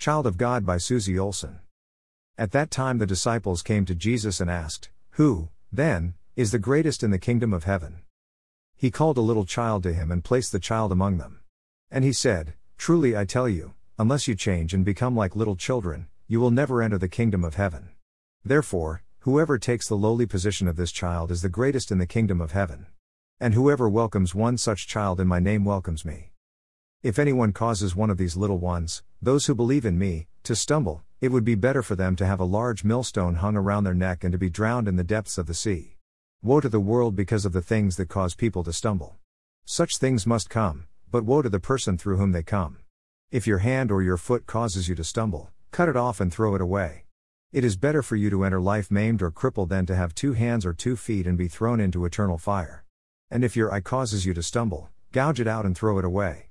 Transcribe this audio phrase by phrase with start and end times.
[0.00, 1.58] Child of God by Susie Olson.
[2.38, 7.02] At that time the disciples came to Jesus and asked, Who, then, is the greatest
[7.02, 8.00] in the kingdom of heaven?
[8.74, 11.40] He called a little child to him and placed the child among them.
[11.90, 16.06] And he said, Truly I tell you, unless you change and become like little children,
[16.26, 17.90] you will never enter the kingdom of heaven.
[18.42, 22.40] Therefore, whoever takes the lowly position of this child is the greatest in the kingdom
[22.40, 22.86] of heaven.
[23.38, 26.32] And whoever welcomes one such child in my name welcomes me.
[27.02, 31.02] If anyone causes one of these little ones, those who believe in me, to stumble,
[31.20, 34.24] it would be better for them to have a large millstone hung around their neck
[34.24, 35.96] and to be drowned in the depths of the sea.
[36.42, 39.16] Woe to the world because of the things that cause people to stumble.
[39.66, 42.78] Such things must come, but woe to the person through whom they come.
[43.30, 46.54] If your hand or your foot causes you to stumble, cut it off and throw
[46.54, 47.04] it away.
[47.52, 50.32] It is better for you to enter life maimed or crippled than to have two
[50.32, 52.84] hands or two feet and be thrown into eternal fire.
[53.30, 56.49] And if your eye causes you to stumble, gouge it out and throw it away.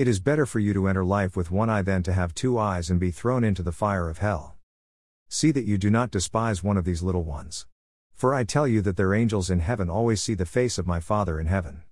[0.00, 2.58] It is better for you to enter life with one eye than to have two
[2.58, 4.56] eyes and be thrown into the fire of hell.
[5.28, 7.66] See that you do not despise one of these little ones.
[8.14, 11.00] For I tell you that their angels in heaven always see the face of my
[11.00, 11.82] Father in heaven.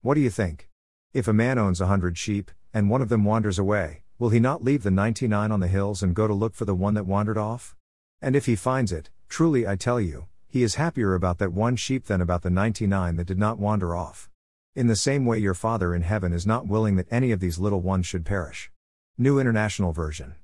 [0.00, 0.70] What do you think?
[1.12, 4.40] If a man owns a hundred sheep, and one of them wanders away, will he
[4.40, 6.94] not leave the ninety nine on the hills and go to look for the one
[6.94, 7.76] that wandered off?
[8.22, 11.76] And if he finds it, truly I tell you, he is happier about that one
[11.76, 14.30] sheep than about the ninety nine that did not wander off.
[14.76, 17.60] In the same way, your Father in heaven is not willing that any of these
[17.60, 18.72] little ones should perish.
[19.16, 20.34] New International Version.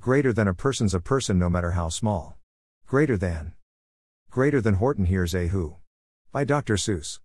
[0.00, 2.38] Greater than a person's a person no matter how small.
[2.86, 3.52] Greater than.
[4.30, 5.76] Greater than Horton hears a who.
[6.32, 6.76] By Dr.
[6.76, 7.20] Seuss.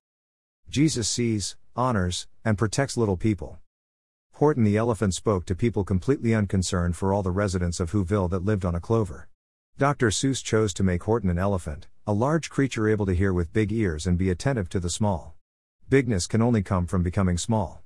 [0.69, 3.59] Jesus sees, honors, and protects little people.
[4.33, 8.43] Horton the elephant spoke to people completely unconcerned for all the residents of Whoville that
[8.43, 9.29] lived on a clover.
[9.77, 10.09] Dr.
[10.09, 13.71] Seuss chose to make Horton an elephant, a large creature able to hear with big
[13.71, 15.34] ears and be attentive to the small.
[15.87, 17.83] Bigness can only come from becoming small.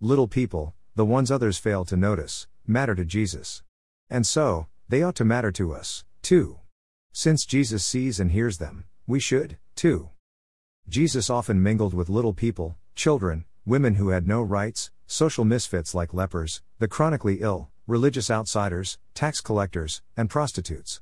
[0.00, 3.62] Little people, the ones others fail to notice, matter to Jesus.
[4.08, 6.58] And so, they ought to matter to us, too.
[7.12, 10.10] Since Jesus sees and hears them, we should, too.
[10.88, 16.12] Jesus often mingled with little people, children, women who had no rights, social misfits like
[16.12, 21.00] lepers, the chronically ill, religious outsiders, tax collectors, and prostitutes.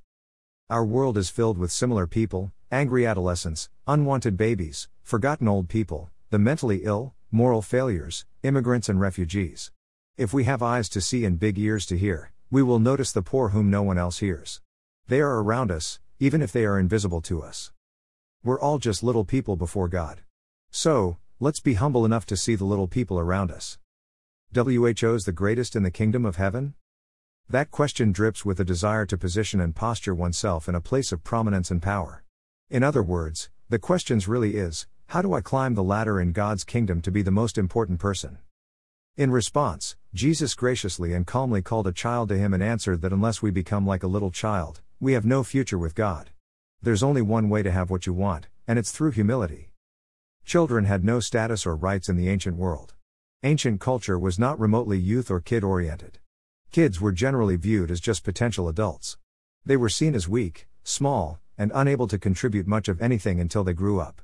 [0.68, 6.38] Our world is filled with similar people angry adolescents, unwanted babies, forgotten old people, the
[6.38, 9.70] mentally ill, moral failures, immigrants, and refugees.
[10.18, 13.22] If we have eyes to see and big ears to hear, we will notice the
[13.22, 14.60] poor whom no one else hears.
[15.06, 17.72] They are around us, even if they are invisible to us.
[18.44, 20.20] We're all just little people before God.
[20.70, 23.78] So, let's be humble enough to see the little people around us.
[24.54, 26.74] WHO's the greatest in the kingdom of heaven?
[27.48, 31.24] That question drips with a desire to position and posture oneself in a place of
[31.24, 32.22] prominence and power.
[32.68, 36.64] In other words, the questions really is, how do I climb the ladder in God's
[36.64, 38.36] kingdom to be the most important person?
[39.16, 43.40] In response, Jesus graciously and calmly called a child to him and answered that unless
[43.40, 46.28] we become like a little child, we have no future with God.
[46.82, 49.70] There's only one way to have what you want, and it's through humility.
[50.44, 52.92] Children had no status or rights in the ancient world.
[53.42, 56.18] Ancient culture was not remotely youth or kid oriented.
[56.70, 59.16] Kids were generally viewed as just potential adults.
[59.64, 63.72] They were seen as weak, small, and unable to contribute much of anything until they
[63.72, 64.20] grew up.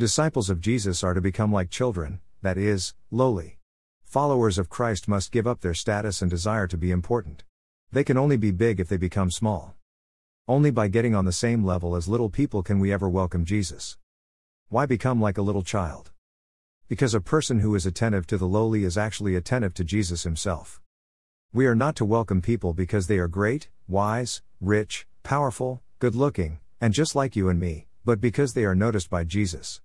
[0.00, 3.58] Disciples of Jesus are to become like children, that is, lowly.
[4.02, 7.44] Followers of Christ must give up their status and desire to be important.
[7.92, 9.74] They can only be big if they become small.
[10.48, 13.98] Only by getting on the same level as little people can we ever welcome Jesus.
[14.70, 16.12] Why become like a little child?
[16.88, 20.80] Because a person who is attentive to the lowly is actually attentive to Jesus himself.
[21.52, 26.58] We are not to welcome people because they are great, wise, rich, powerful, good looking,
[26.80, 29.82] and just like you and me, but because they are noticed by Jesus.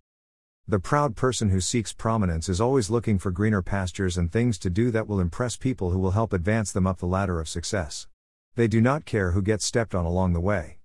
[0.68, 4.72] The proud person who seeks prominence is always looking for greener pastures and things to
[4.72, 8.08] do that will impress people who will help advance them up the ladder of success.
[8.56, 10.80] They do not care who gets stepped on along the way.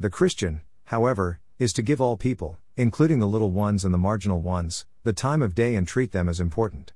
[0.00, 4.40] The Christian, however, is to give all people, including the little ones and the marginal
[4.40, 6.94] ones, the time of day and treat them as important.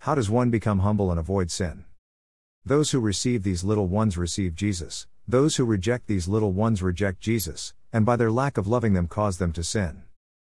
[0.00, 1.84] How does one become humble and avoid sin?
[2.64, 7.20] Those who receive these little ones receive Jesus, those who reject these little ones reject
[7.20, 10.02] Jesus, and by their lack of loving them cause them to sin.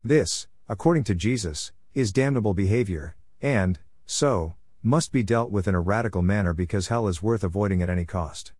[0.03, 5.81] This, according to Jesus, is damnable behavior, and, so, must be dealt with in a
[5.81, 8.53] radical manner because hell is worth avoiding at any cost.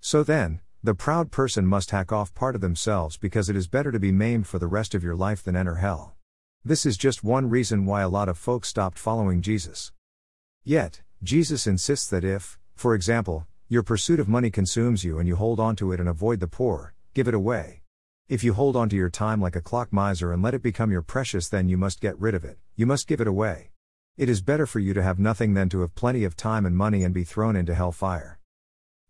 [0.00, 3.92] So then, the proud person must hack off part of themselves because it is better
[3.92, 6.16] to be maimed for the rest of your life than enter hell.
[6.64, 9.92] This is just one reason why a lot of folks stopped following Jesus.
[10.64, 15.36] Yet, Jesus insists that if, for example, your pursuit of money consumes you and you
[15.36, 17.82] hold on to it and avoid the poor, give it away.
[18.28, 20.90] If you hold on to your time like a clock miser and let it become
[20.90, 23.70] your precious, then you must get rid of it, you must give it away.
[24.16, 26.76] It is better for you to have nothing than to have plenty of time and
[26.76, 28.40] money and be thrown into hell fire.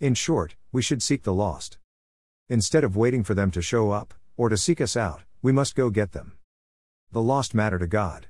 [0.00, 1.78] In short, we should seek the lost.
[2.50, 5.74] Instead of waiting for them to show up, or to seek us out, we must
[5.74, 6.36] go get them.
[7.10, 8.26] The lost matter to God.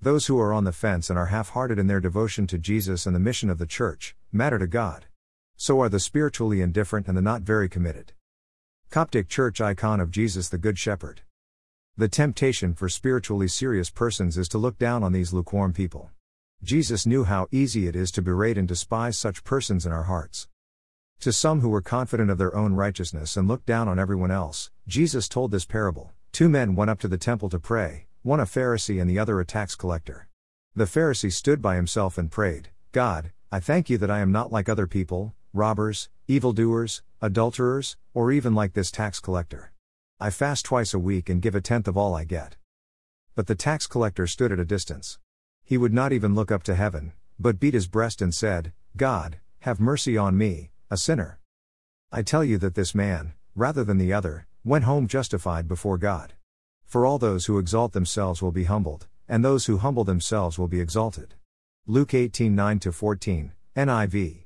[0.00, 3.04] Those who are on the fence and are half hearted in their devotion to Jesus
[3.04, 5.06] and the mission of the church matter to God.
[5.56, 8.12] So are the spiritually indifferent and the not very committed.
[8.94, 11.22] Coptic Church icon of Jesus the Good Shepherd.
[11.96, 16.12] The temptation for spiritually serious persons is to look down on these lukewarm people.
[16.62, 20.46] Jesus knew how easy it is to berate and despise such persons in our hearts.
[21.22, 24.70] To some who were confident of their own righteousness and looked down on everyone else,
[24.86, 28.44] Jesus told this parable Two men went up to the temple to pray, one a
[28.44, 30.28] Pharisee and the other a tax collector.
[30.76, 34.52] The Pharisee stood by himself and prayed, God, I thank you that I am not
[34.52, 39.72] like other people, robbers, evildoers, adulterers, or even like this tax collector.
[40.18, 42.56] I fast twice a week and give a tenth of all I get.
[43.36, 45.18] But the tax collector stood at a distance.
[45.62, 49.38] He would not even look up to heaven, but beat his breast and said, God,
[49.60, 51.38] have mercy on me, a sinner.
[52.10, 56.34] I tell you that this man, rather than the other, went home justified before God.
[56.84, 60.68] For all those who exalt themselves will be humbled, and those who humble themselves will
[60.68, 61.34] be exalted.
[61.86, 64.43] Luke 18 9 14, NIV.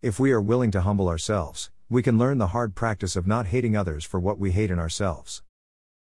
[0.00, 3.46] If we are willing to humble ourselves, we can learn the hard practice of not
[3.46, 5.42] hating others for what we hate in ourselves.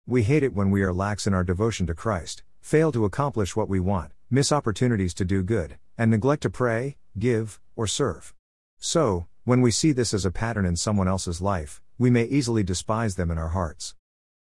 [0.07, 3.57] We hate it when we are lax in our devotion to Christ, fail to accomplish
[3.57, 8.33] what we want, miss opportunities to do good, and neglect to pray, give, or serve.
[8.79, 12.63] So, when we see this as a pattern in someone else's life, we may easily
[12.63, 13.97] despise them in our hearts.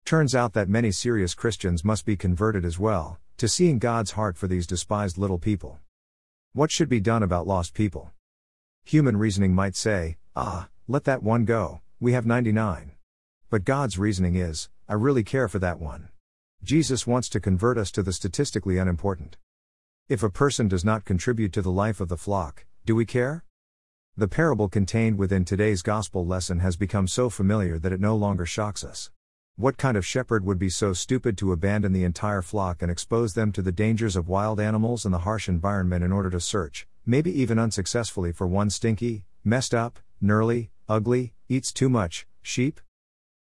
[0.05, 4.37] Turns out that many serious Christians must be converted as well, to seeing God's heart
[4.37, 5.79] for these despised little people.
[6.53, 8.11] What should be done about lost people?
[8.91, 12.91] Human reasoning might say, ah, let that one go, we have 99.
[13.49, 16.09] But God's reasoning is, I really care for that one.
[16.65, 19.37] Jesus wants to convert us to the statistically unimportant.
[20.09, 23.45] If a person does not contribute to the life of the flock, do we care?
[24.17, 28.45] The parable contained within today's gospel lesson has become so familiar that it no longer
[28.45, 29.13] shocks us.
[29.55, 33.35] What kind of shepherd would be so stupid to abandon the entire flock and expose
[33.35, 36.89] them to the dangers of wild animals and the harsh environment in order to search,
[37.07, 42.81] maybe even unsuccessfully, for one stinky, messed up, gnarly, ugly, eats too much, sheep?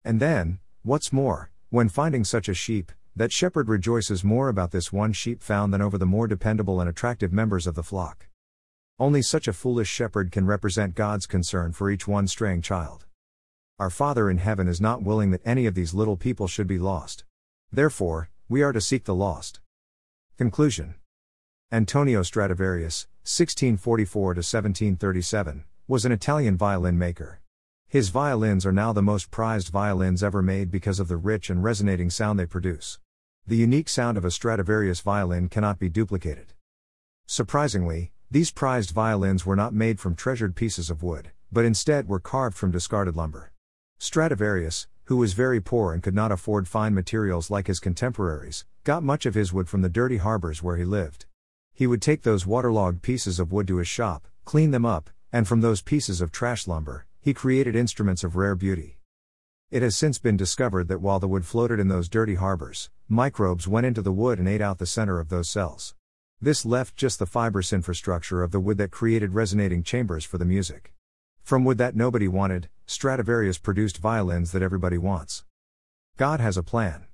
[0.05, 4.93] And then, what's more, when finding such a sheep, that shepherd rejoices more about this
[4.93, 8.29] one sheep found than over the more dependable and attractive members of the flock.
[8.99, 13.07] Only such a foolish shepherd can represent God's concern for each one straying child.
[13.79, 16.79] Our Father in heaven is not willing that any of these little people should be
[16.79, 17.25] lost.
[17.73, 19.61] Therefore, we are to seek the lost.
[20.37, 20.97] Conclusion
[21.73, 27.43] Antonio Stradivarius, 1644 1737, was an Italian violin maker.
[27.87, 31.63] His violins are now the most prized violins ever made because of the rich and
[31.63, 32.99] resonating sound they produce.
[33.47, 36.55] The unique sound of a Stradivarius violin cannot be duplicated.
[37.27, 42.19] Surprisingly, these prized violins were not made from treasured pieces of wood, but instead were
[42.19, 43.53] carved from discarded lumber.
[44.01, 49.05] Stradivarius, who was very poor and could not afford fine materials like his contemporaries, got
[49.05, 51.27] much of his wood from the dirty harbors where he lived.
[51.81, 55.49] He would take those waterlogged pieces of wood to his shop, clean them up, and
[55.49, 58.99] from those pieces of trash lumber, he created instruments of rare beauty.
[59.71, 63.67] It has since been discovered that while the wood floated in those dirty harbors, microbes
[63.67, 65.95] went into the wood and ate out the center of those cells.
[66.39, 70.45] This left just the fibrous infrastructure of the wood that created resonating chambers for the
[70.45, 70.93] music.
[71.43, 75.47] From wood that nobody wanted, Stradivarius produced violins that everybody wants.
[76.19, 77.07] God has a plan.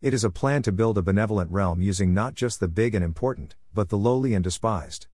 [0.00, 3.04] It is a plan to build a benevolent realm using not just the big and
[3.04, 5.08] important, but the lowly and despised.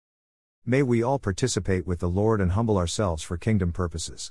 [0.67, 4.29] May we all participate with the Lord and humble ourselves for kingdom purposes.